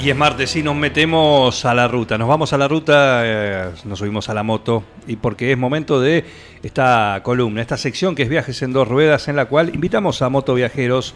[0.00, 2.16] Y es martes y nos metemos a la ruta.
[2.16, 6.00] Nos vamos a la ruta, eh, nos subimos a la moto y porque es momento
[6.00, 6.24] de
[6.62, 10.28] esta columna, esta sección que es Viajes en dos ruedas, en la cual invitamos a
[10.28, 11.14] motoviajeros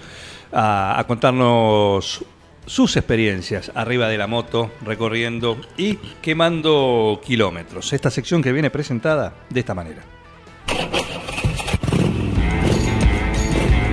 [0.52, 2.24] a, a contarnos
[2.66, 7.93] sus experiencias arriba de la moto, recorriendo y quemando kilómetros.
[7.93, 10.02] Esta sección que viene presentada de esta manera.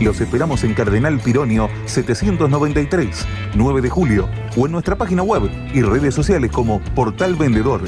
[0.00, 5.82] Los esperamos en Cardenal Pironio 793, 9 de julio, o en nuestra página web y
[5.82, 7.82] redes sociales como Portal Vendedor.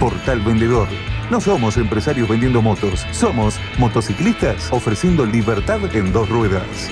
[0.00, 0.88] Portal Vendedor.
[1.30, 6.90] No somos empresarios vendiendo motos, somos motociclistas ofreciendo libertad en dos ruedas.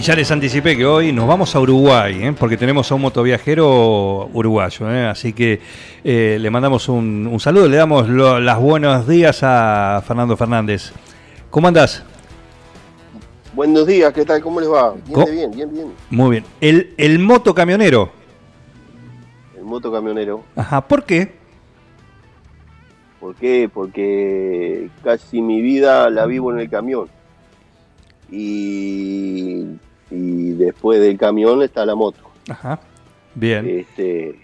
[0.00, 2.32] Y ya les anticipé que hoy nos vamos a Uruguay, ¿eh?
[2.32, 4.90] porque tenemos a un motoviajero uruguayo.
[4.90, 5.06] ¿eh?
[5.06, 5.60] Así que
[6.02, 10.92] eh, le mandamos un, un saludo, le damos lo- las buenos días a Fernando Fernández.
[11.50, 12.02] ¿Cómo andás?
[13.52, 14.40] Buenos días, ¿qué tal?
[14.40, 14.94] ¿Cómo les va?
[15.06, 15.86] Bien, bien, bien, bien.
[16.08, 16.44] Muy bien.
[16.62, 18.10] El, el motocamionero.
[19.54, 20.44] El motocamionero.
[20.56, 21.30] Ajá, ¿por qué?
[23.20, 23.68] ¿Por qué?
[23.70, 27.06] Porque casi mi vida la vivo en el camión.
[28.32, 29.64] Y,
[30.10, 32.20] y después del camión está la moto.
[32.48, 32.80] Ajá.
[33.34, 33.66] Bien.
[33.68, 34.40] Este,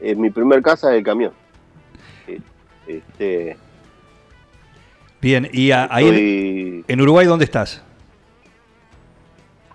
[0.00, 1.32] en mi primer casa es el camión.
[2.26, 2.40] Eh,
[2.86, 3.56] Este,
[5.20, 5.48] Bien.
[5.52, 7.82] ¿Y a- ahí en, Uruguay dónde estás?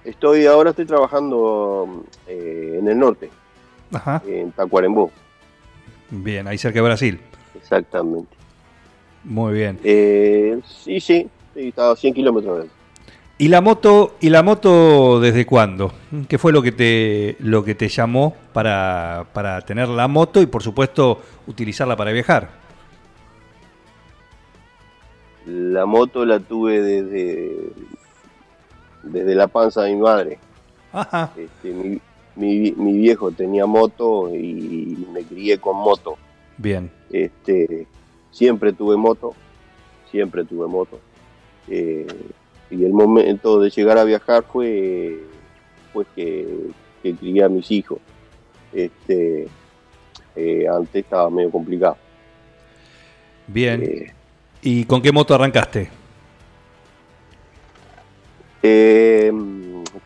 [0.03, 3.29] estoy ahora estoy trabajando eh, en el norte,
[3.91, 4.21] Ajá.
[4.27, 5.11] en Tacuarembó,
[6.11, 7.19] Bien, ahí cerca de Brasil.
[7.55, 8.35] exactamente.
[9.23, 9.79] Muy bien.
[9.83, 12.69] Eh, sí, sí, sí, estaba a 100 kilómetros de
[13.37, 15.91] ¿Y la moto, y la moto desde cuándo?
[16.29, 20.45] ¿Qué fue lo que te, lo que te llamó para, para tener la moto y
[20.45, 22.49] por supuesto utilizarla para viajar?
[25.45, 27.51] La moto la tuve desde,
[29.03, 30.39] desde la panza de mi madre.
[30.93, 31.31] Ajá.
[31.35, 31.99] Este, mi,
[32.37, 36.17] mi- mi viejo tenía moto y me crié con moto.
[36.57, 36.89] Bien.
[37.11, 37.85] Este,
[38.31, 39.33] siempre tuve moto,
[40.09, 40.99] siempre tuve moto.
[41.67, 42.07] Eh,
[42.69, 45.19] y el momento de llegar a viajar fue
[45.93, 46.47] pues que,
[47.01, 47.99] que crié a mis hijos.
[48.73, 49.47] Este,
[50.35, 51.97] eh, antes estaba medio complicado.
[53.47, 53.81] Bien.
[53.83, 54.13] Eh,
[54.61, 55.89] ¿Y con qué moto arrancaste?
[58.63, 59.31] Eh,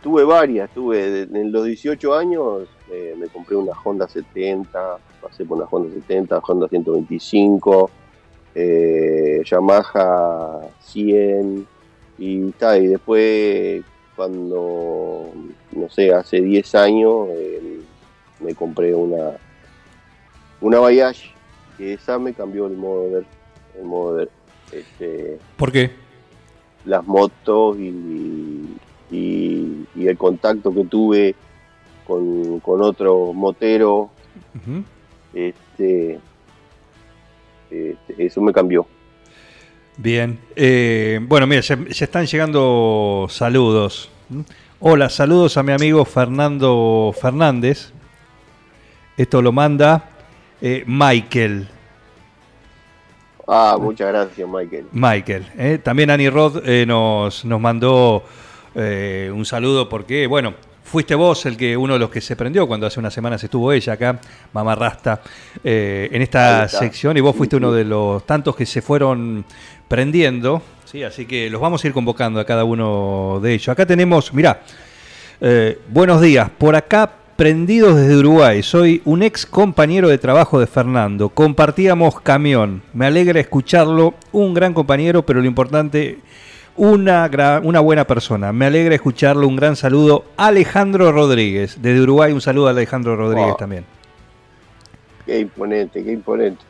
[0.04, 5.58] tuve varias, tuve en los 18 años eh, me compré una Honda 70, pasé por
[5.58, 7.92] una Honda 70, Honda 125,
[8.56, 11.68] eh, Yamaha 100
[12.20, 13.84] y después
[14.16, 15.32] cuando,
[15.72, 17.80] no sé, hace 10 años eh,
[18.42, 19.32] me compré una
[20.62, 21.30] una Bayash,
[21.78, 23.26] que esa me cambió el modo de ver,
[23.80, 24.30] el modo de ver.
[24.74, 25.92] Este, ¿Por qué?
[26.86, 28.66] las motos y,
[29.12, 31.36] y- y el contacto que tuve
[32.06, 34.10] con, con otro motero,
[35.34, 36.20] este,
[37.72, 38.86] este, eso me cambió.
[40.02, 40.40] Bien.
[40.56, 44.10] Eh, bueno, mira, ya están llegando saludos.
[44.80, 47.92] Hola, saludos a mi amigo Fernando Fernández.
[49.18, 50.10] Esto lo manda
[50.62, 51.68] eh, Michael.
[53.46, 54.86] Ah, muchas gracias, Michael.
[54.94, 55.46] Michael.
[55.58, 55.80] ¿eh?
[55.84, 58.24] También Annie Rod eh, nos, nos mandó
[58.76, 60.54] eh, un saludo porque, bueno,
[60.90, 63.72] fuiste vos el que uno de los que se prendió cuando hace unas semanas estuvo
[63.72, 64.20] ella acá,
[64.54, 65.22] Mamá Rasta,
[65.64, 69.46] eh, en esta sección y vos fuiste uno de los tantos que se fueron
[69.90, 70.62] prendiendo.
[70.86, 73.68] Sí, así que los vamos a ir convocando a cada uno de ellos.
[73.68, 74.62] Acá tenemos, mirá,
[75.42, 78.64] eh, buenos días, por acá prendidos desde Uruguay.
[78.64, 81.30] Soy un ex compañero de trabajo de Fernando.
[81.30, 82.82] Compartíamos camión.
[82.94, 84.14] Me alegra escucharlo.
[84.32, 86.18] Un gran compañero, pero lo importante,
[86.76, 87.30] una,
[87.64, 88.52] una buena persona.
[88.52, 89.48] Me alegra escucharlo.
[89.48, 90.26] Un gran saludo.
[90.38, 91.78] Alejandro Rodríguez.
[91.82, 93.58] Desde Uruguay, un saludo a Alejandro Rodríguez Wow.
[93.58, 93.86] también.
[95.26, 96.64] Qué imponente, qué imponente.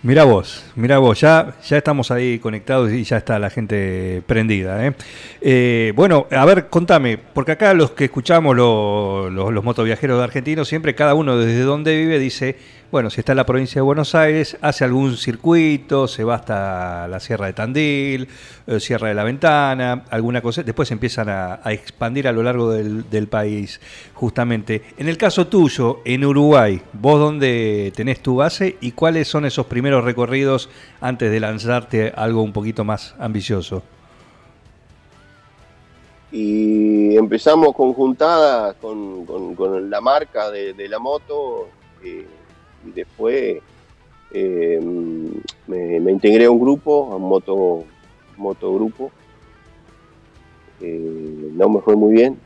[0.00, 4.86] Mira vos, mira vos, ya, ya estamos ahí conectados y ya está la gente prendida.
[4.86, 4.92] ¿eh?
[5.40, 10.24] Eh, bueno, a ver, contame, porque acá los que escuchamos los, los, los motoviajeros de
[10.24, 12.56] argentinos, siempre cada uno desde donde vive dice,
[12.90, 17.06] bueno, si está en la provincia de Buenos Aires, hace algún circuito, se va hasta
[17.06, 18.28] la Sierra de Tandil,
[18.66, 23.28] eh, Sierra de la Ventana, alguna cosa, después empiezan a, expandir a lo largo del,
[23.28, 23.78] país,
[24.14, 24.82] justamente.
[24.96, 29.66] En el caso tuyo, en Uruguay, ¿vos dónde tenés tu base y cuáles son esos
[29.66, 30.70] primeros recorridos
[31.02, 33.82] antes de lanzarte algo un poquito más ambicioso?
[36.32, 41.68] Y empezamos conjuntadas con, con, con la marca de, de la moto.
[42.02, 42.26] Eh,
[42.86, 43.62] y después
[44.30, 44.80] eh,
[45.66, 47.84] me, me, integré a un grupo, a un moto,
[48.36, 49.10] motogrupo.
[50.80, 52.36] Eh, no me fue muy bien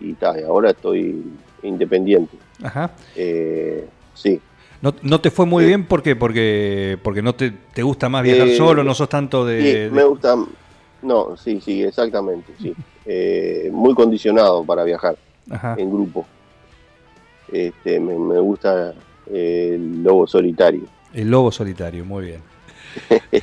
[0.00, 1.22] y ta, ahora estoy
[1.62, 2.36] independiente.
[2.62, 2.90] Ajá.
[3.14, 4.40] Eh, sí.
[4.80, 8.48] ¿No, ¿No, te fue muy bien porque porque porque no te, te gusta más viajar
[8.50, 10.36] solo, no sos tanto de, Sí, de- me gusta.
[11.02, 12.74] No, sí, sí, exactamente, sí.
[13.72, 15.16] Muy condicionado para viajar
[15.50, 15.74] Ajá.
[15.78, 16.26] en grupo.
[17.52, 18.94] Este, me, me gusta
[19.32, 20.82] el lobo solitario.
[21.14, 22.40] El lobo solitario, muy bien.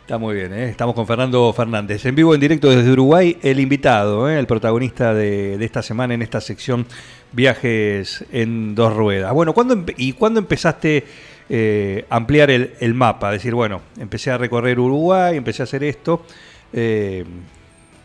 [0.00, 0.68] Está muy bien, ¿eh?
[0.68, 2.04] estamos con Fernando Fernández.
[2.04, 4.40] En vivo, en directo desde Uruguay, el invitado, ¿eh?
[4.40, 6.84] el protagonista de, de esta semana en esta sección
[7.32, 9.32] Viajes en dos ruedas.
[9.32, 11.04] Bueno, ¿cuándo ¿y cuándo empezaste
[11.48, 13.30] eh, a ampliar el, el mapa?
[13.30, 16.24] Decir, bueno, empecé a recorrer Uruguay, empecé a hacer esto.
[16.72, 17.24] Eh,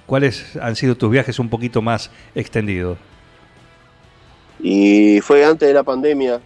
[0.06, 3.00] ¿Cuáles han sido tus viajes un poquito más extendidos?
[4.60, 6.40] Y fue antes de la pandemia,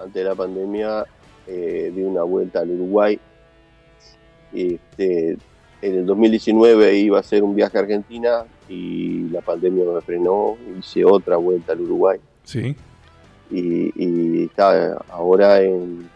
[0.00, 1.04] antes de la pandemia
[1.46, 3.18] eh, di una vuelta al Uruguay.
[4.52, 5.36] Este,
[5.82, 10.56] en el 2019 iba a hacer un viaje a Argentina y la pandemia me frenó,
[10.78, 12.18] hice otra vuelta al Uruguay.
[12.44, 12.76] Sí.
[13.50, 16.08] Y, y está ahora en,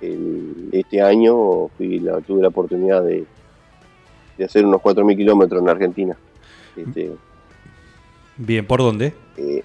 [0.00, 3.24] en este año fui la, tuve la oportunidad de,
[4.38, 6.16] de hacer unos 4.000 kilómetros en Argentina.
[6.76, 7.10] Este,
[8.36, 9.12] Bien, ¿por dónde?
[9.36, 9.62] eh,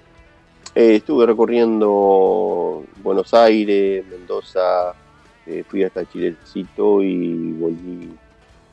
[0.76, 4.94] eh, estuve recorriendo Buenos Aires, Mendoza,
[5.46, 8.10] eh, fui hasta Chilecito y volví,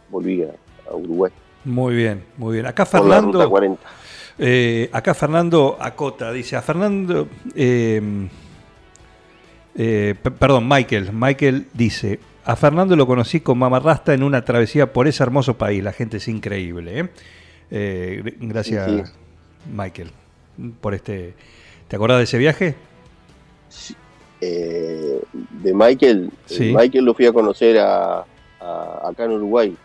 [0.10, 0.50] volví a,
[0.92, 1.32] a Uruguay.
[1.66, 2.66] Muy bien, muy bien.
[2.66, 3.82] Acá Por la ruta Fernando, 40.
[4.40, 7.28] eh, acá Fernando Acota dice, a Fernando,
[10.22, 15.08] p- perdón, Michael, Michael dice, a Fernando lo conocí con Mamarrasta en una travesía por
[15.08, 17.00] ese hermoso país, la gente es increíble.
[17.72, 19.12] gr- gracias, Sí, sí.
[19.74, 20.12] Michael,
[20.82, 21.34] por este...
[21.94, 22.74] ¿Te acordás de ese viaje?
[24.42, 25.22] Eh,
[25.62, 26.74] de Michael, eh, Sí.
[26.76, 28.26] Michael lo fui a conocer a,
[28.60, 29.78] a- acá en Uruguay.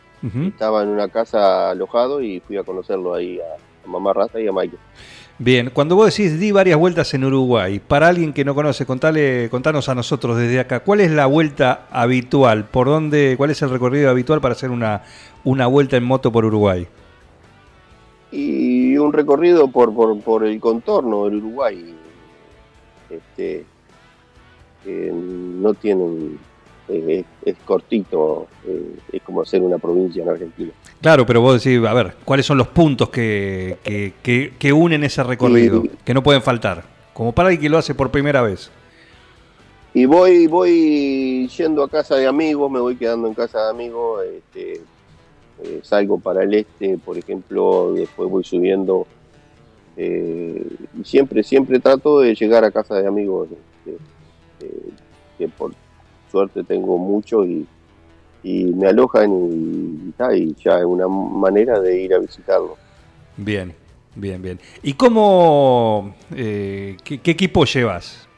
[0.46, 4.48] Estaba en una casa alojado y fui a conocerlo ahí a, a Mamá Rasta y
[4.48, 4.78] a Michael.
[5.36, 9.50] Bien, cuando vos decís di varias vueltas en Uruguay, para alguien que no conoce, contale,
[9.50, 12.64] contanos a nosotros desde acá, ¿cuál es la vuelta habitual?
[12.64, 15.02] ¿Por dónde, cuál es el recorrido habitual para hacer una,
[15.44, 16.88] una vuelta en moto por Uruguay?
[18.30, 21.94] y un recorrido por, por, por el contorno del Uruguay.
[23.10, 23.64] Este,
[24.86, 26.38] eh, no tienen,
[26.88, 30.70] eh, es, es cortito, eh, es como hacer una provincia en Argentina.
[31.00, 35.04] Claro, pero vos decís, a ver, ¿cuáles son los puntos que, que, que- que unen
[35.04, 35.84] ese recorrido?
[35.84, 36.84] Y- Que no pueden faltar.
[37.12, 38.70] Como para alguien que lo hace por primera vez.
[39.94, 44.22] Y voy, voy yendo a casa de amigos, me voy quedando en casa de amigos,
[44.24, 44.80] este,
[45.64, 49.06] eh, salgo para el este, por ejemplo, después voy subiendo.
[50.00, 50.64] Eh,
[50.96, 53.98] y siempre, siempre trato de llegar a casa de amigos, este,
[54.60, 54.90] eh,
[55.36, 55.74] que por
[56.30, 57.66] suerte tengo mucho y,
[58.44, 60.14] me alojan y,
[60.62, 62.78] ya es una manera de ir a visitarlos.
[63.36, 63.74] Bien,
[64.14, 64.60] bien, bien.
[64.84, 68.28] ¿Y cómo, eh, qué, equipo llevas?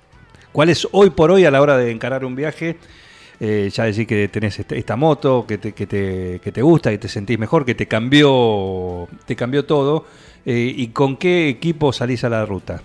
[0.52, 2.79] ¿Cuál es hoy por hoy a la hora de encarar un viaje?
[3.38, 6.99] Ya decís que tenés este- esta moto, que te, que, te, que te gusta, que
[6.99, 10.07] te sentís mejor, que te cambió, te cambió todo.
[10.47, 12.80] Eh, ¿Y con qué equipo salís a la ruta?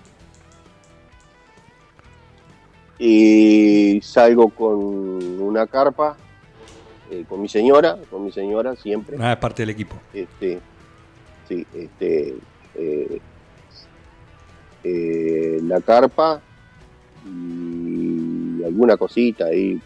[2.98, 4.74] Y salgo con
[5.42, 6.18] una carpa,
[7.12, 9.18] eh, con mi señora, con mi señora siempre.
[9.20, 9.96] Ah, es parte del equipo.
[10.14, 10.60] este
[11.48, 12.36] sí este
[12.76, 13.22] eh,
[14.84, 16.42] eh, la carpa
[17.24, 19.80] y alguna cosita ahí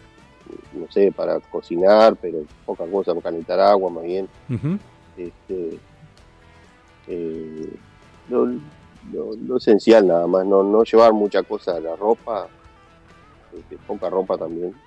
[0.72, 4.78] no sé para cocinar pero poca cosa para calentar agua más bien Ujú.
[5.18, 5.78] este
[7.06, 7.80] eh,
[8.28, 12.52] lo, lo- lo esencial nada más no, no llevar mucha cosa la ropa
[13.52, 14.80] este, poca ropa también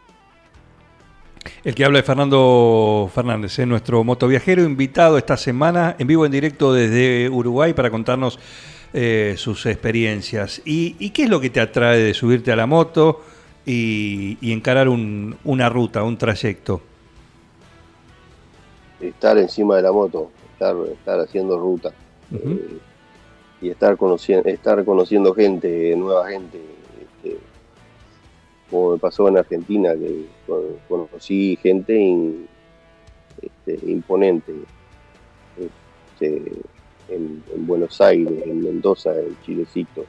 [1.63, 3.65] El que habla es Fernando Fernández, ¿eh?
[3.65, 8.39] nuestro motoviajero invitado esta semana en vivo en directo desde Uruguay para contarnos
[8.93, 10.61] eh, sus experiencias.
[10.65, 13.21] ¿Y, y qué es lo que te atrae de subirte a la moto
[13.65, 16.81] y, y encarar un- una ruta, un trayecto?
[18.99, 21.93] estar encima de la moto, estar, estar haciendo ruta
[22.33, 22.77] Eh,
[23.61, 26.59] y estar conociendo, estar conociendo gente, nueva gente,
[27.01, 27.37] este,
[28.69, 32.47] como me pasó en Argentina, que con- conocí gente in-
[33.41, 34.51] este, imponente
[35.57, 36.51] este,
[37.09, 40.05] en, en Buenos Aires, en Mendoza, en Chilecito.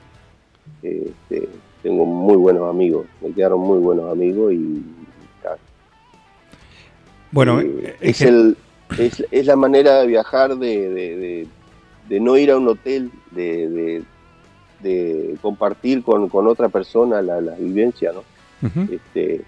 [0.82, 1.48] Este,
[1.82, 4.82] tengo muy buenos amigos, me quedaron muy buenos amigos y
[7.30, 8.56] Bueno, eh, eh, es, gen- el,
[8.98, 11.46] es, es la manera de viajar, de, de- de-
[12.08, 14.02] de no ir a un hotel, de, de-
[14.80, 18.22] de compartir con, con otra persona la, la vivencia, ¿no?
[18.90, 19.42] Este,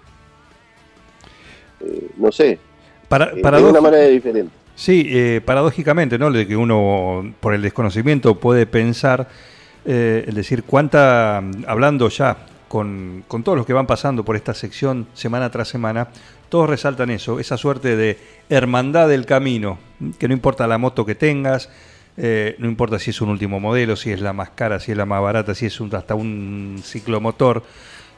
[1.81, 2.59] eh, no sé,
[3.07, 4.51] Para, eh, para de una manera diferente.
[4.75, 6.31] Sí, eh, paradójicamente, ¿no?
[6.31, 9.27] De que uno, por el desconocimiento, puede pensar,
[9.85, 11.37] eh, es decir, cuánta,
[11.67, 12.37] hablando ya
[12.67, 16.09] con, con todos los que van pasando por esta sección semana tras semana,
[16.49, 18.17] todos resaltan eso, esa suerte de
[18.49, 19.77] hermandad del camino,
[20.19, 21.69] que no importa la moto que tengas,
[22.17, 24.97] eh, no importa si es un último modelo, si es la más cara, si es
[24.97, 27.63] la más barata, si es un, hasta un ciclomotor.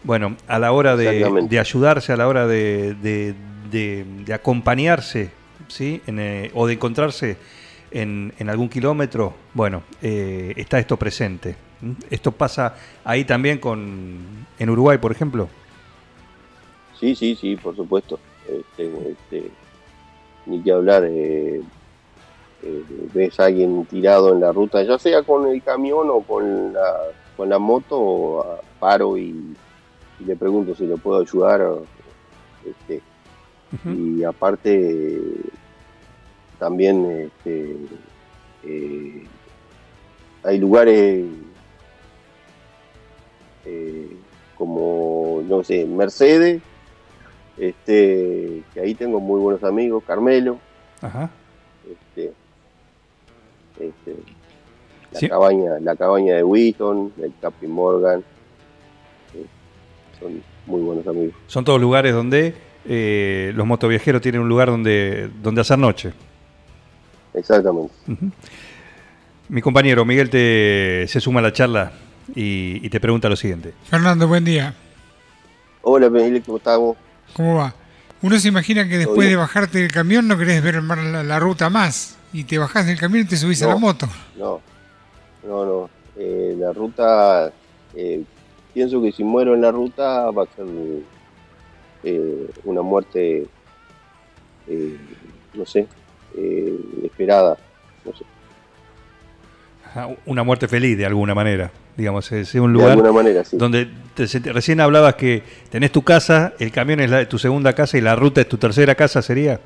[0.03, 3.35] Bueno, a la hora de, ayudarse, a la hora de, de-
[3.69, 5.29] de- de acompañarse,
[5.67, 6.01] ¿sí?
[6.07, 7.37] En, eh, o de encontrarse
[7.91, 11.55] en, en algún kilómetro, bueno, eh, está esto presente.
[12.09, 14.17] Esto pasa ahí también con
[14.57, 15.49] en Uruguay, por ejemplo.
[16.99, 18.19] Sí, sí, sí, por supuesto.
[18.47, 19.49] Este, este,
[20.45, 21.61] ni que hablar, eh,
[22.63, 26.73] eh, ves a alguien tirado en la ruta, ya sea con el camión o con
[26.73, 26.97] la,
[27.37, 29.55] con la moto, paro y,
[30.19, 31.65] y le pregunto si le puedo ayudar.
[32.65, 33.01] Este,
[33.85, 35.21] y aparte,
[36.57, 37.77] también este,
[38.63, 39.23] eh,
[40.43, 41.25] hay lugares
[43.65, 44.17] eh,
[44.57, 46.61] como, no sé, Mercedes,
[47.57, 50.57] este, que ahí tengo muy buenos amigos, Carmelo,
[51.01, 51.29] Ajá.
[51.89, 52.33] este,
[53.79, 54.15] este,
[55.11, 55.27] la Sí.
[55.29, 58.23] cabaña, la cabaña de Winston, el Capi Morgan,
[59.33, 59.45] eh,
[60.19, 61.33] son muy buenos amigos.
[61.47, 62.53] Son todos lugares donde
[62.85, 66.13] eh, los motoviajeros tienen un lugar donde, donde hacer noche.
[67.33, 67.93] Exactamente.
[69.49, 71.91] Mi compañero Miguel te, se suma a la charla
[72.35, 73.73] y, y te pregunta lo siguiente.
[73.89, 74.73] Fernando, buen día.
[75.81, 76.97] Hola, Miguel, ¿cómo estamos?
[77.33, 77.73] ¿Cómo va?
[78.21, 82.17] Uno se imagina que después de bajarte del camión no querés ver la ruta más
[82.33, 84.07] y te bajás del camión y te subís a la moto.
[84.37, 84.61] No,
[85.47, 85.89] no, no.
[86.17, 87.51] Eh, la ruta,
[87.95, 88.21] eh,
[88.73, 90.65] pienso que si muero en la ruta va a ser
[92.03, 93.45] eh, una muerte,
[94.67, 94.97] eh,
[95.53, 95.87] no sé,
[96.37, 97.57] eh, esperada.
[98.05, 98.23] No sé,
[99.85, 101.71] Ajá, Una muerte feliz de alguna manera.
[101.97, 103.57] Digamos, es un de lugar alguna manera, sí.
[103.57, 107.97] donde te- recién hablabas que tenés tu casa, el camión es la- tu segunda casa
[107.97, 109.59] y la ruta es tu tercera casa, ¿sería?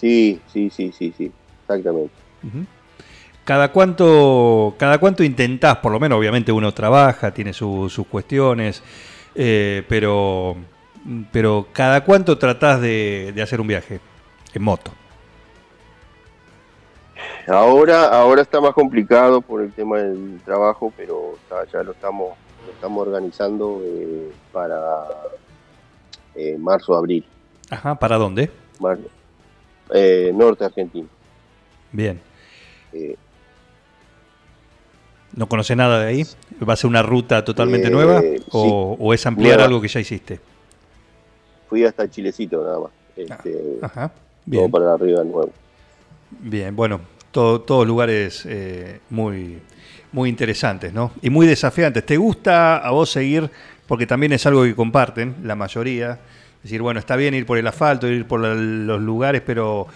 [0.00, 1.30] Sí, sí, sí, sí, sí,
[1.60, 2.14] exactamente.
[3.44, 5.76] ¿Cada cuánto, ¿Cada cuánto intentás?
[5.76, 8.82] Por lo menos, obviamente, uno trabaja, tiene su- sus cuestiones,
[9.34, 10.56] eh, pero,
[11.32, 14.00] pero ¿cada cuánto tratás de, de hacer un viaje
[14.54, 14.90] en moto?
[17.46, 22.38] Ahora, ahora está más complicado por el tema del trabajo, pero está- ya lo estamos,
[22.64, 24.78] lo estamos organizando eh, para
[26.34, 27.26] eh, marzo, abril,
[27.70, 28.50] Ajá, ¿para dónde?
[28.78, 28.98] mar-
[29.94, 31.08] eh, norte argentino.
[31.92, 32.20] Bien.
[32.92, 33.16] Eh,
[35.34, 36.22] ¿No conoce nada de ahí?
[36.68, 38.20] ¿Va a ser una ruta totalmente Eh, nueva?
[38.20, 38.36] sí.
[38.50, 39.64] O, es ampliar Nueva.
[39.66, 40.40] algo que ya hiciste?
[41.68, 42.90] fui hasta Chilecito nada más.
[43.16, 44.08] Este, Ajá.
[44.08, 44.70] todo Bien.
[44.72, 45.50] para arriba nuevo.
[46.40, 49.60] Bien, bueno, todo- todos lugares eh, muy,
[50.10, 51.12] muy interesantes, ¿no?
[51.22, 52.04] Y muy desafiantes.
[52.04, 53.48] ¿Te gusta a vos seguir?
[53.86, 56.18] Porque también es algo que comparten la mayoría.
[56.62, 59.86] Decir, bueno, está bien ir por el asfalto, ir por la- los lugares, pero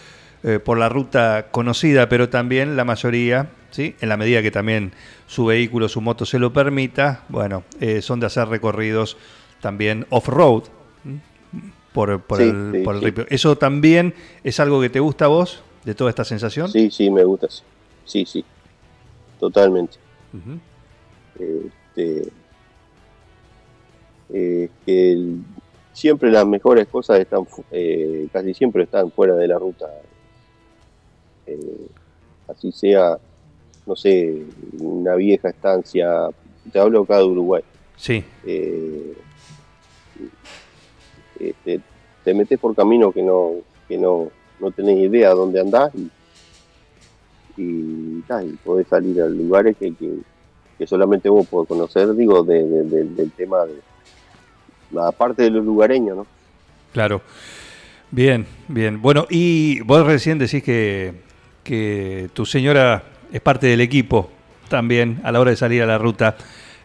[0.42, 3.96] eh, por la ruta conocida, pero también la mayoría, ¿sí?
[4.00, 4.92] En la medida que también
[5.26, 9.16] su vehículo, su moto se lo permita, bueno, eh, son de hacer recorridos
[9.60, 10.64] también off-road.
[11.04, 11.20] ¿m?
[11.94, 13.06] Por, por Sí, el, sí, por el sí.
[13.06, 13.26] ripio.
[13.30, 16.68] ¿Eso también es algo que te gusta a vos, de toda esta sensación?
[16.70, 17.48] Sí, sí, me gusta.
[17.48, 17.62] sí.
[18.04, 18.44] Sí, sí.
[19.40, 19.96] Totalmente.
[21.38, 22.28] Este,
[24.30, 25.40] eh, el-
[25.94, 29.86] siempre las mejores cosas están, eh, casi siempre están fuera de la ruta.
[31.46, 31.86] Eh,
[32.48, 33.18] así sea,
[33.86, 34.34] no sé,
[34.80, 36.28] una vieja estancia,
[36.72, 37.62] te hablo acá de Uruguay.
[37.96, 39.14] Sí, eh,
[41.40, 41.80] eh, te,
[42.24, 43.52] te metes por camino que no
[43.88, 46.10] que no, no tenés idea dónde andás y,
[47.62, 50.10] y, y podés salir a lugares que, que,
[50.78, 53.74] que solamente vos podés conocer, digo, de- de- de- del tema de
[54.94, 56.26] la parte de los lugareños, ¿no?
[56.92, 57.22] Claro.
[58.10, 59.02] Bien, bien.
[59.02, 61.14] Bueno, y vos recién decís que,
[61.64, 64.30] que tu señora es parte del equipo
[64.68, 66.36] también a la hora de salir a la ruta.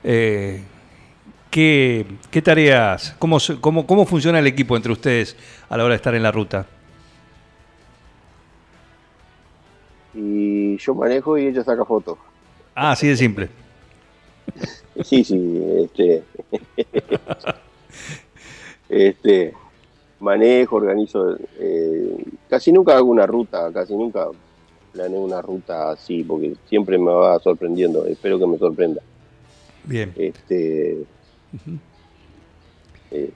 [0.04, 0.62] Eh,
[1.50, 5.36] ¿qué, qué tareas, cómo, cómo, cómo funciona el equipo entre ustedes
[5.70, 6.66] a la hora de estar en la ruta?
[10.14, 12.18] Y yo manejo y ella saca fotos.
[12.76, 13.50] Ah, así de simple.
[15.02, 16.24] Sí, sí, este,
[19.08, 19.54] este,
[20.20, 22.16] manejo, organizo, eh,
[22.50, 24.28] casi nunca hago una ruta, casi nunca
[24.92, 29.02] planeo una ruta así, porque siempre me va sorprendiendo, espero que me sorprenda.
[29.86, 30.12] Bien.
[30.18, 30.98] Este,
[33.12, 33.30] eh,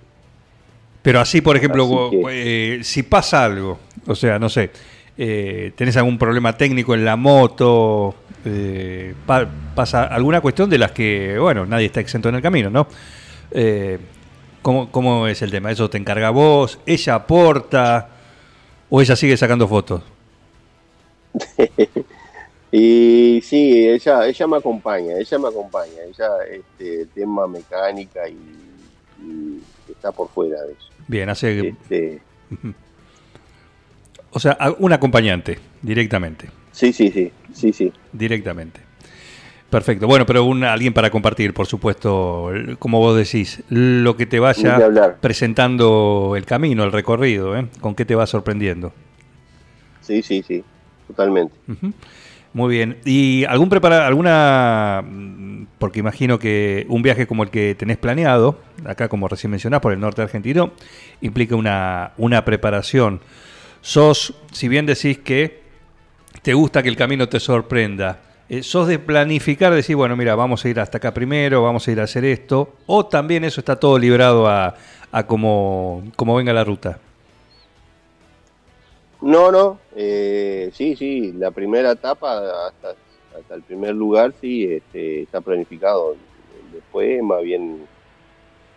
[1.01, 3.77] Pero así, por ejemplo, Así vos, que- eh, si pasa algo,
[4.07, 4.71] o sea, no sé,
[5.15, 8.15] tenés algún problema técnico en la moto,
[9.25, 12.87] pa- pasa alguna cuestión de las que, bueno, nadie está exento en el camino, ¿no?
[14.63, 15.71] ¿Cómo, cómo es el tema?
[15.71, 16.79] ¿Eso te encarga vos?
[16.87, 18.09] ¿Ella aporta?
[18.89, 20.01] ¿O ella sigue sacando fotos?
[22.71, 28.37] y sí, ella, ella me acompaña, ella me acompaña, ella, este, tema mecánica y,
[29.21, 30.89] y está por fuera de eso.
[31.07, 31.69] Bien, hace.
[31.69, 32.21] Este,
[34.31, 36.49] O sea, un acompañante, directamente.
[36.71, 37.93] sí, sí, sí, sí, sí.
[38.11, 38.81] Directamente.
[39.73, 40.05] Perfecto.
[40.05, 45.17] Bueno, pero un, alguien para compartir, por supuesto, como vos decís, lo que te vaya
[45.19, 47.65] presentando el camino, el recorrido, ¿eh?
[47.81, 48.93] con qué te va sorprendiendo.
[50.01, 50.63] Sí, sí, sí,
[51.07, 51.55] totalmente.
[52.53, 52.99] Muy bien.
[53.03, 58.59] ¿Y algún prepara alguna, mm, porque imagino que un viaje como el que tenés planeado,
[58.85, 60.73] acá como recién mencionás, por el norte argentino,
[61.21, 63.21] implica una, una preparación.
[63.81, 65.63] Sos, si bien decís que
[66.43, 68.19] te gusta que el camino te sorprenda,
[68.53, 71.91] eh, sos de planificar, decir, bueno, mira, vamos a ir hasta acá primero, vamos a
[71.91, 74.75] ir a hacer esto, o también eso está todo librado a,
[75.11, 76.03] a como,
[76.35, 76.99] venga la ruta.
[79.21, 85.41] No, no, eh, sí, sí, la primera etapa hasta, el primer lugar sí este, está
[85.41, 86.15] planificado.
[86.71, 87.87] Después más bien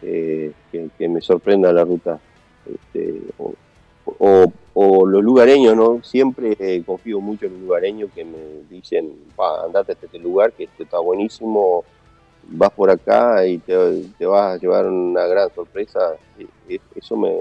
[0.00, 2.18] eh, que, me sorprenda la ruta.
[2.64, 6.00] Este, o- o los lugareños, ¿no?
[6.02, 8.36] Siempre eh, confío mucho en los lugareños que me
[8.68, 11.82] dicen, pa, andate a este lugar, que esto está buenísimo,
[12.48, 15.98] vas por acá y te, te vas a llevar una gran sorpresa.
[16.38, 17.32] Eh, eh, Eso me,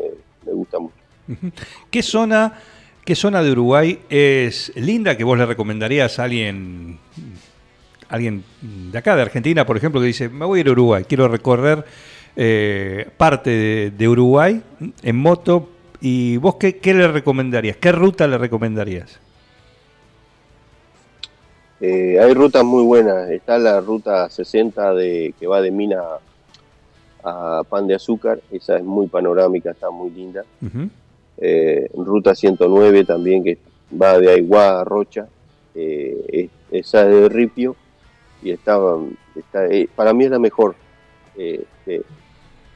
[0.46, 0.96] me gusta mucho.
[1.92, 2.54] ¿Qué zona,
[3.04, 7.00] ¿Qué zona de Uruguay es linda que vos le recomendarías a alguien,
[8.08, 11.04] alguien de acá, de Argentina, por ejemplo, que dice, me voy a ir a Uruguay,
[11.04, 11.84] quiero recorrer
[12.38, 14.62] eh, parte de Uruguay
[15.04, 15.75] en moto,
[16.08, 17.78] y vos qué, qué le recomendarías?
[17.78, 19.20] ¿Qué ruta le recomendarías?
[21.82, 23.30] Eh, hay rutas muy buenas.
[23.32, 26.02] Está la ruta 60 de, que va de Mina
[27.24, 28.40] a Pan de Azúcar.
[28.52, 30.44] Esa es muy panorámica, está muy linda.
[31.38, 33.58] Eh, ruta 109 también que
[34.00, 35.28] va de Aiguá a Rocha.
[35.74, 36.50] Eh, es-
[36.86, 37.76] esa es de Ripio.
[38.44, 38.78] Y está,
[39.36, 39.62] está
[39.96, 40.76] para mí es la mejor.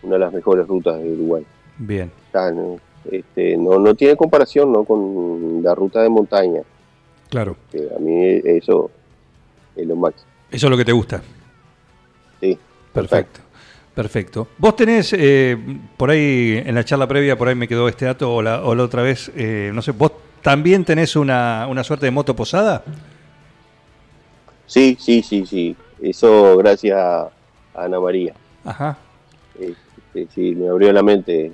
[0.01, 1.45] una de las mejores rutas de Uruguay.
[1.77, 2.79] Bien, Está, ¿no?
[3.09, 4.83] Este, no, no tiene comparación ¿no?
[4.83, 6.61] con la ruta de montaña.
[7.29, 7.55] claro.
[7.95, 8.91] a mí eso
[9.75, 10.29] es lo máximo.
[10.51, 11.21] Eso es lo que te gusta.
[12.41, 12.57] Sí,
[12.93, 13.41] Perfecto.
[13.93, 14.47] Perfecto.
[14.57, 15.57] Vos tenés, eh,
[15.97, 18.73] por ahí, en la charla previa, por ahí me quedó este dato, o la, o
[18.73, 22.83] la otra vez, eh, no sé, ¿vos también tenés una, una suerte de moto posada?
[24.65, 25.75] Sí, sí, sí, sí.
[26.01, 27.29] Eso gracias a
[27.73, 28.33] Ana María.
[28.63, 28.97] Ajá.
[29.59, 31.51] Este, sí, me abrió la mente.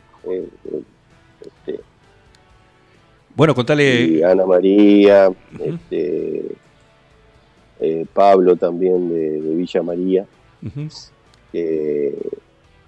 [1.45, 1.79] Este,
[3.35, 4.01] Bueno, contale.
[4.03, 5.29] y Ana María,
[5.59, 6.45] este,
[7.79, 10.25] eh, Pablo también de, de Villa María,
[11.51, 12.13] que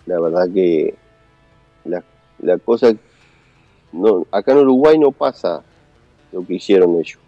[0.05, 0.95] la verdad que
[1.85, 2.03] la,
[2.39, 2.93] la cosa,
[3.91, 5.63] no, acá en Uruguay no pasa
[6.31, 7.19] lo que hicieron ellos.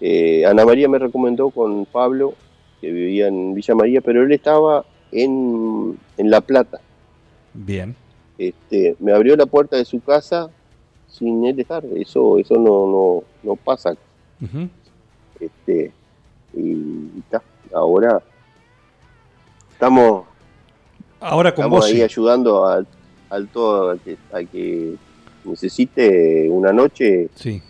[0.00, 2.34] Eh, Ana María me recomendó con Pablo,
[2.80, 6.80] que vivía en Villa María, pero él estaba en, en La Plata.
[7.52, 7.94] Bien.
[8.40, 10.48] Este, me abrió la puerta de su casa
[11.08, 11.84] sin él estar.
[11.84, 13.94] Eso, eso no, no, no pasa.
[15.38, 15.92] Este,
[16.54, 17.42] y está.
[17.74, 18.22] Ahora
[19.72, 20.24] estamos,
[21.20, 21.86] Ahora con estamos vos.
[21.86, 22.02] ahí sí.
[22.02, 22.86] ayudando al,
[23.28, 24.94] al todo al que, al que
[25.44, 27.62] necesite una noche, Sí.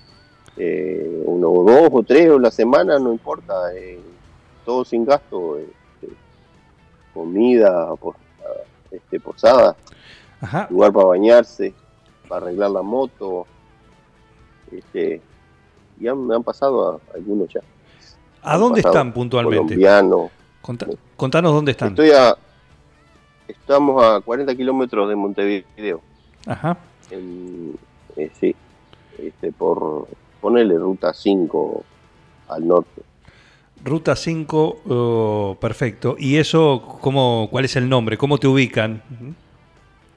[0.56, 3.74] eh, uno o dos o tres o la semana, no importa.
[3.74, 3.98] eh,
[4.64, 5.58] todo sin gasto.
[5.58, 6.14] este,
[7.12, 8.14] comida, pos-
[8.90, 9.74] este, posada.
[10.40, 10.66] Ajá.
[10.70, 11.74] lugar para bañarse,
[12.28, 13.46] para arreglar la moto.
[14.70, 15.20] Este,
[16.00, 17.60] y han, me han pasado a, algunos ya.
[18.42, 19.74] ¿A dónde están puntualmente?
[19.74, 20.30] Colombiano.
[20.62, 21.88] Conta- contanos dónde están.
[21.88, 22.36] Estoy a,
[23.48, 26.00] estamos a 40 kilómetros de Montevideo.
[26.46, 26.76] Ajá.
[27.10, 27.76] En,
[28.16, 28.54] eh, sí,
[29.18, 30.08] este, por
[30.40, 31.84] ponerle ruta 5
[32.48, 33.02] al norte.
[33.84, 36.16] Ruta 5, oh, perfecto.
[36.18, 38.16] ¿Y eso, cómo, cuál es el nombre?
[38.18, 39.02] ¿Cómo te ubican?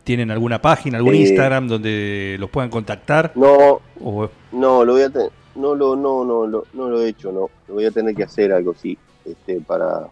[0.03, 3.31] ¿Tienen alguna página, algún Eh, Instagram donde los puedan contactar?
[3.35, 7.09] No, O- no, lo voy a tener, no lo, no, no, lo- no lo he
[7.09, 7.49] hecho, no.
[7.67, 10.07] Lo voy a tener que hacer algo así, este, para,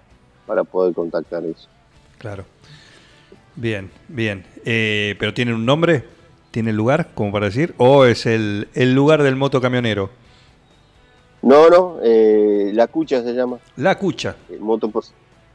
[0.45, 1.67] para poder contactar eso.
[2.17, 2.45] claro.
[3.53, 4.45] Bien, bien.
[4.63, 6.05] Eh, ¿Pero tienen un nombre?
[6.51, 7.73] ¿Tiene lugar, como para decir?
[7.77, 10.09] ¿O es el, el lugar del motocamionero?
[11.41, 13.57] No, no, eh, la cucha se llama.
[13.75, 14.35] La Cucha.
[14.49, 14.89] eh, Moto,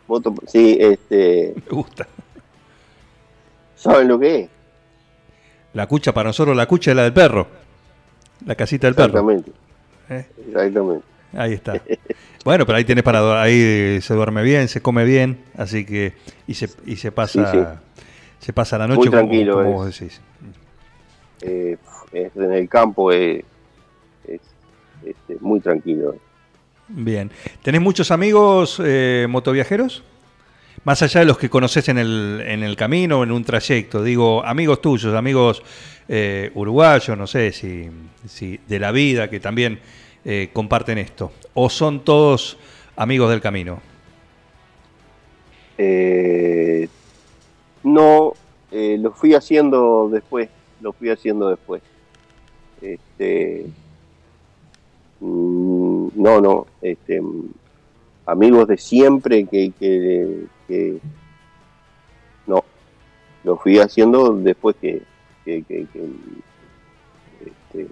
[0.06, 2.06] moto, sí, este, Me gusta.
[3.76, 4.48] ¿Saben lo que es?
[5.74, 7.46] La Cucha, para nosotros, la Cucha es la del perro.
[8.44, 9.06] La casita del perro.
[9.08, 9.50] Exactamente,
[10.10, 10.26] ¿eh?
[10.48, 11.04] exactamente.
[11.34, 11.80] Ahí está.
[12.44, 16.12] Bueno, pero ahí tienes para ahí se duerme bien, se come bien, así que
[16.46, 17.64] y se y se pasa Sí, sí.
[18.38, 19.74] se pasa la noche Muy como- tranquilo como, es.
[19.74, 20.20] vos decís.
[21.42, 21.76] Eh,
[22.12, 23.44] es- en el campo es,
[24.28, 24.40] es,
[25.04, 26.14] este, muy tranquilo.
[26.86, 27.32] Bien.
[27.64, 30.04] ¿Tenés muchos amigos eh, motoviajeros?
[30.86, 34.46] Más allá de los que conoces en el, en el camino en un trayecto, digo,
[34.46, 35.60] amigos tuyos, amigos
[36.06, 37.90] eh, uruguayos, no sé si,
[38.24, 39.80] si de la vida que también
[40.24, 42.56] eh, comparten esto, o son todos
[42.94, 43.80] amigos del camino.
[45.76, 46.88] Eh,
[47.82, 48.34] no,
[48.70, 50.48] lo fui haciendo después,
[50.80, 51.82] lo fui haciendo después.
[52.80, 53.66] Este,
[55.18, 57.48] mm, no, no, este, mm,
[58.26, 60.98] amigos de siempre que, que, que-
[62.46, 62.64] no,
[63.44, 65.02] lo fui haciendo después que,
[65.44, 66.00] que, que- que,
[67.44, 67.88] este,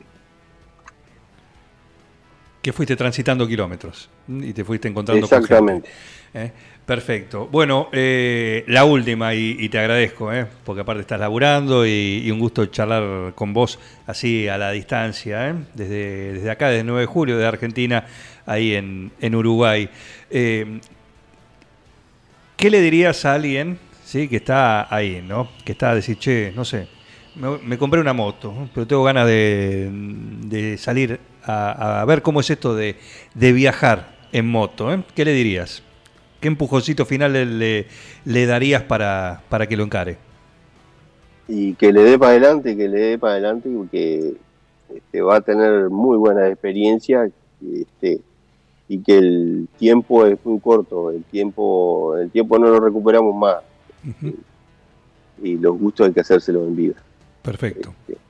[2.63, 5.89] Que fuiste transitando kilómetros y te fuiste encontrando con exactamente.
[6.33, 6.53] gente, ¿eh?
[6.87, 7.47] Perfecto.
[7.51, 10.47] Bueno, eh, la última, y, y te agradezco, ¿eh?
[10.65, 15.49] porque aparte estás laburando y, y un gusto charlar con vos así a la distancia,
[15.49, 15.55] ¿eh?
[15.75, 18.07] desde, desde acá, desde 9 de julio, de Argentina,
[18.45, 19.89] ahí en, en Uruguay.
[22.57, 24.29] ¿Qué le dirías a alguien ¿sí?
[24.29, 25.49] que está ahí, ¿no?
[25.65, 26.89] que está a decir, che, no sé,
[27.35, 32.75] me, compré una moto, pero tengo ganas de, de salir a, ver cómo es esto
[32.75, 32.97] de,
[33.35, 34.93] de viajar en moto?
[34.93, 35.03] ¿eh?
[35.15, 35.83] ¿Qué le dirías?
[36.41, 37.87] ¿Qué empujoncito final le,
[38.25, 40.19] le- darías para, para que lo encare?
[41.47, 44.41] y que le dé para adelante, que le dé para adelante, porque
[44.89, 48.25] este, va a tener muy buena experiencia este,
[48.89, 53.57] y que el tiempo es muy corto, el tiempo, el tiempo no lo recuperamos más
[55.43, 56.95] y los gustos hay que hacérselos en vida.
[57.43, 57.95] Perfecto.
[58.07, 58.21] Este,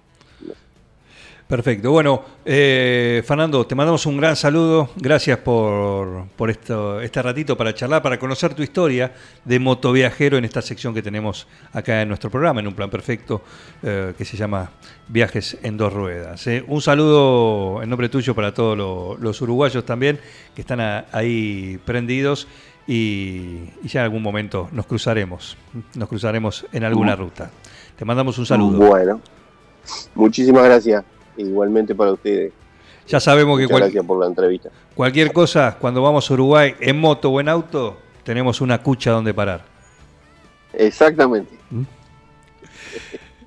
[1.47, 1.91] Perfecto.
[1.91, 4.89] Bueno, eh, Fernando, te mandamos un gran saludo.
[4.97, 9.13] Gracias por, por esto, este ratito para charlar, para conocer tu historia
[9.45, 13.43] de motoviajero en esta sección que tenemos acá en nuestro programa, en un plan perfecto,
[13.83, 14.71] eh, que se llama
[15.09, 16.47] Viajes en dos ruedas.
[16.47, 16.65] eh.
[16.67, 20.19] Un saludo en nombre tuyo para todos lo- los uruguayos también,
[20.55, 22.49] que están a- ahí prendidos.
[22.87, 25.57] Y, y ya en algún momento nos cruzaremos,
[25.95, 27.51] nos cruzaremos en alguna ruta.
[27.97, 28.77] Te mandamos un saludo.
[28.79, 29.21] Bueno,
[30.15, 31.03] muchísimas gracias,
[31.37, 32.53] igualmente para ustedes.
[33.07, 34.71] Ya sabemos que Muchas cual- gracias por la entrevista.
[34.95, 39.35] Cualquier cosa, cuando vamos a Uruguay en moto o en auto, tenemos una cucha donde
[39.35, 39.63] parar.
[40.73, 41.55] Exactamente.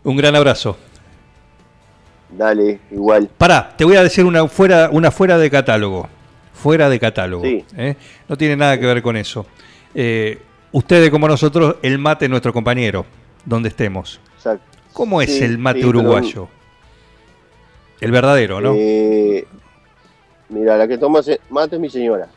[0.03, 0.77] Un gran abrazo.
[2.29, 3.29] Dale, igual.
[3.37, 6.07] Pará, te voy a decir una fuera, una fuera de catálogo.
[6.53, 7.43] Fuera de catálogo.
[7.43, 7.63] Sí.
[7.77, 7.95] ¿eh?
[8.27, 9.45] No tiene nada que ver con eso.
[9.95, 10.39] Eh,
[10.71, 13.05] ustedes como nosotros, el mate es nuestro compañero,
[13.45, 14.19] donde estemos.
[14.37, 14.59] Exact-
[14.93, 16.49] ¿Cómo es Sí, el mate sí, uruguayo?
[17.99, 18.73] El verdadero, ¿no?
[18.75, 19.45] Eh,
[20.49, 22.27] mira, la que toma mate es mi señora.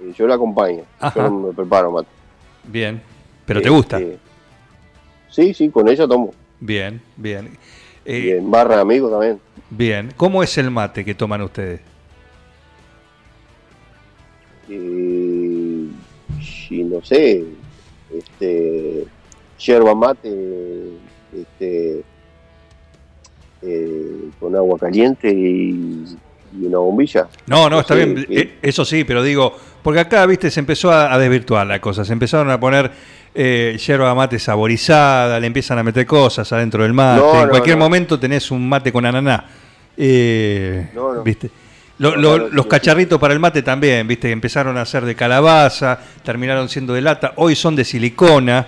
[0.00, 0.82] Eh, Yo la acompaño.
[1.00, 1.14] Ajá.
[1.20, 2.08] Yo no me preparo mate.
[2.64, 3.02] Bien.
[3.44, 3.98] Pero te gusta.
[3.98, 4.18] Este,
[5.28, 6.32] sí, sí, con ella tomo.
[6.60, 7.58] Bien, bien.
[8.04, 9.40] Eh, Y en barra de amigos también.
[9.70, 10.12] bien.
[10.16, 11.80] ¿Cómo es el mate que toman ustedes?
[14.68, 15.86] Eh,
[16.70, 17.44] y no sé,
[18.16, 19.04] este,
[19.58, 20.88] yerba mate,
[21.36, 22.02] este,
[23.62, 26.04] eh, con agua caliente y,
[26.60, 27.28] y una bombilla.
[27.46, 31.12] No, no, está bien, eh, eso sí, pero digo, porque acá, viste, se empezó a,
[31.12, 32.90] a desvirtuar la cosa, se empezaron a poner
[33.34, 37.48] eh, yerba mate saborizada, le empiezan a meter cosas adentro del mate, No, en no,
[37.50, 37.84] cualquier no.
[37.84, 39.44] momento tenés un mate con ananá,
[39.96, 40.88] eh,
[41.24, 41.50] viste.
[41.98, 46.68] Lo- lo- los cacharritos para el mate también, viste, empezaron a ser de calabaza, terminaron
[46.68, 48.66] siendo de lata, hoy son de silicona,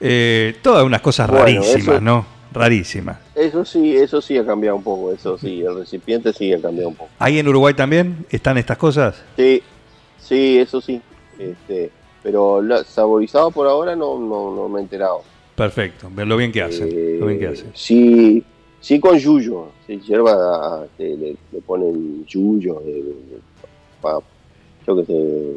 [0.00, 2.26] eh, todas unas cosas Bueno, rarísimas, eso- ¿no?
[2.52, 3.18] Rarísimas.
[3.40, 6.90] Eso sí, eso sí ha cambiado un poco, eso sí, el recipiente sí ha cambiado
[6.90, 7.10] un poco.
[7.18, 9.22] ¿Ahí en Uruguay también están estas cosas?
[9.36, 9.62] Sí,
[10.20, 11.00] sí, eso sí.
[11.38, 11.90] Este,
[12.22, 15.22] Pero saborizado por ahora no, no, no me he enterado.
[15.56, 16.88] Perfecto, lo bien que hacen.
[16.92, 17.70] Eh, Lo bien que hacen.
[17.74, 18.44] Sí,
[18.80, 19.68] sí con yuyo.
[19.86, 22.82] Sí, hierba este, le, le ponen yuyo.
[24.02, 24.18] para,
[24.86, 25.56] yo qué sé,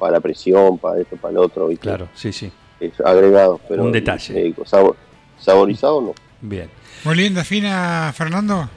[0.00, 1.68] para la presión, para esto, para lo otro.
[1.68, 1.82] ¿viste?
[1.82, 2.50] Claro, sí, sí.
[2.80, 3.60] Es agregado.
[3.68, 4.48] Pero, Un detalle.
[4.48, 4.96] eh, sabor-
[5.38, 6.14] saborizado no.
[6.48, 6.70] Bien.
[7.04, 8.68] ¿Molienda fina, Fernando?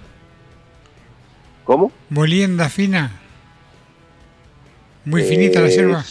[1.65, 1.91] ¿Cómo?
[2.09, 3.11] ¿Molienda fina?
[5.05, 6.03] Muy finita la hierba.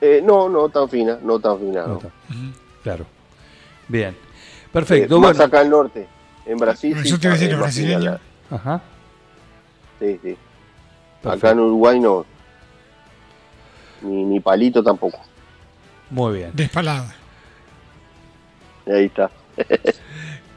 [0.00, 1.86] eh, no, no tan fina, no tan fina.
[1.86, 2.00] no.
[2.82, 3.06] Claro.
[3.88, 4.16] Bien.
[4.72, 5.16] Perfecto.
[5.16, 5.44] Eh, más bueno.
[5.44, 6.08] acá al norte,
[6.46, 6.96] en Brasil.
[7.02, 8.80] Yo te iba a decir, la- Ajá.
[9.98, 10.36] Sí, sí.
[11.22, 11.30] Perfecto.
[11.30, 12.24] Acá en Uruguay no.
[14.02, 15.20] Ni, ni palito tampoco.
[16.08, 16.50] Muy bien.
[16.54, 17.14] Despalada.
[18.86, 19.30] Ahí está.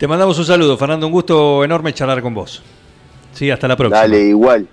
[0.04, 1.08] Te mandamos un saludo, Fernando.
[1.08, 2.62] Un gusto enorme charlar con vos.
[3.32, 4.02] Sí, hasta la próxima.
[4.02, 4.68] Dale, igual.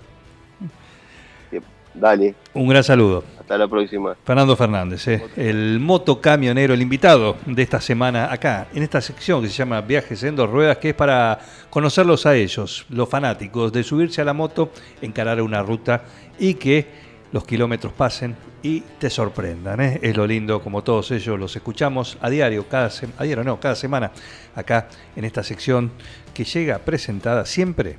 [1.93, 3.23] Dale, Un gran saludo.
[3.39, 4.13] hasta la próxima.
[4.25, 9.47] Fernando Fernández, eh, el motocamionero, el invitado de esta semana acá, en esta sección que
[9.47, 11.39] se llama Viajes en dos ruedas, que es para
[11.69, 16.03] conocerlos a ellos, los fanáticos, de subirse a la moto, encarar una ruta
[16.39, 16.85] y que
[17.31, 19.81] los kilómetros pasen y te sorprendan.
[19.81, 19.99] eh.
[20.01, 23.75] Es lo lindo, como todos ellos los escuchamos a diario, cada a diario no, cada
[23.75, 24.11] semana,
[24.55, 25.91] acá en esta sección
[26.33, 27.97] que llega presentada siempre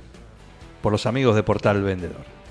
[0.81, 2.43] por los amigos de Portal Vendedor.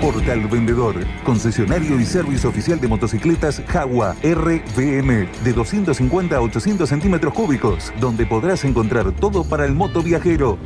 [0.00, 7.34] Portal Vendedor, concesionario y servicio oficial de motocicletas Jaguar RVM de 250 a 800 centímetros
[7.34, 10.58] cúbicos, donde podrás encontrar todo para el moto viajero.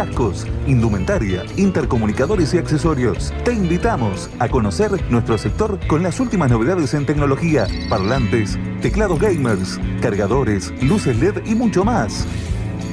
[0.00, 3.34] Cascos, indumentaria, intercomunicadores y accesorios.
[3.44, 9.78] Te invitamos a conocer nuestro sector con las últimas novedades en tecnología, parlantes, teclados gamers,
[10.00, 12.26] cargadores, luces LED y mucho más.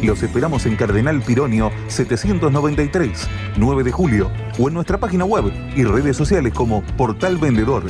[0.04, 5.46] Los esperamos en Cardenal Pironio 793, 9 de julio, o en nuestra página web
[5.78, 7.84] y redes sociales como Portal Vendedor.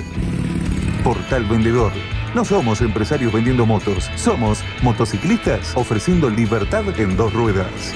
[1.03, 1.91] Portal Vendedor.
[2.35, 7.95] No somos empresarios vendiendo motos, somos motociclistas ofreciendo libertad en dos ruedas.